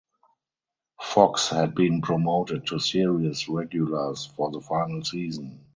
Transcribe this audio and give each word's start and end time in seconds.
Fox 0.99 1.49
had 1.49 1.75
been 1.75 2.01
promoted 2.01 2.65
to 2.65 2.79
series 2.79 3.47
regulars 3.47 4.25
for 4.35 4.49
the 4.49 4.59
final 4.59 5.03
season. 5.03 5.63